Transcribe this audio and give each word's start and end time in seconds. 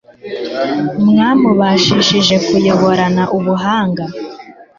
bwamubashishije 1.07 2.35
kuyoborana 2.47 3.23
ubuhanga 3.37 4.03